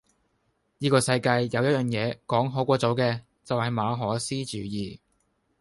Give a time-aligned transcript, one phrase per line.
[0.79, 4.97] 依個世界有一樣野講好過做嘅，就係馬可思主義!